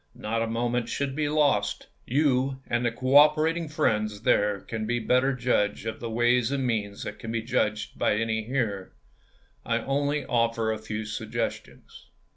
Not 0.15 0.41
a 0.41 0.47
moment 0.47 0.89
should 0.89 1.15
be 1.15 1.29
lost. 1.29 1.85
You 2.07 2.59
and 2.65 2.83
the 2.83 2.91
cooperating 2.91 3.69
friends 3.69 4.23
there 4.23 4.61
can 4.61 4.87
better 5.05 5.31
judge 5.35 5.85
of 5.85 5.99
the 5.99 6.09
ways 6.09 6.51
and 6.51 6.65
means 6.65 7.03
than 7.03 7.17
can 7.17 7.31
be 7.31 7.43
judged 7.43 7.99
by 7.99 8.15
any 8.15 8.41
here. 8.45 8.93
I 9.63 9.77
only 9.77 10.25
offer 10.25 10.71
a 10.71 10.79
few 10.79 11.05
suggestions. 11.05 12.09